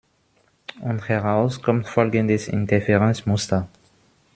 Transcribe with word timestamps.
Und 0.79 1.09
heraus 1.09 1.61
kommt 1.61 1.85
folgendes 1.85 2.47
Interferenzmuster. 2.47 3.69